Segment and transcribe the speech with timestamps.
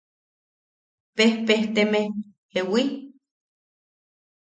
[1.15, 2.01] Pejpejteme
[2.53, 2.83] ¿Jewi?